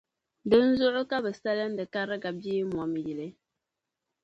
[0.49, 3.27] Dinzuɣu ka bɛ salindi Kariga Beemoni yili.